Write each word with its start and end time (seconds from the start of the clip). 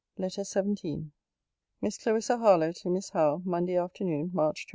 LETTER 0.17 0.43
XVII 0.45 1.11
MISS 1.79 1.99
CLARISSA 1.99 2.39
HARLOWE, 2.39 2.71
TO 2.71 2.89
MISS 2.89 3.11
HOWE 3.11 3.43
MONDAY 3.45 3.77
AFTERNOON, 3.77 4.31
MARCH 4.33 4.65
27. 4.67 4.67